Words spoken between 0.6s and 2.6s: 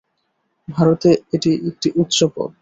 ভারতে এটি একটি উচ্চ পদ।